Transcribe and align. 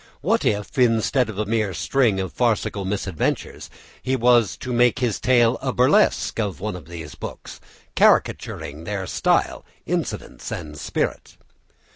What, 0.21 0.43
if 0.45 0.79
instead 0.79 1.29
of 1.29 1.37
a 1.37 1.45
mere 1.45 1.75
string 1.75 2.19
of 2.19 2.33
farcical 2.33 2.85
misadventures, 2.85 3.69
he 4.01 4.15
were 4.15 4.43
to 4.59 4.73
make 4.73 4.97
his 4.97 5.19
tale 5.19 5.59
a 5.61 5.71
burlesque 5.71 6.39
of 6.39 6.59
one 6.59 6.75
of 6.75 6.87
these 6.87 7.13
books, 7.13 7.61
caricaturing 7.95 8.85
their 8.85 9.05
style, 9.05 9.63
incidents, 9.85 10.51
and 10.51 10.75
spirit? 10.75 11.37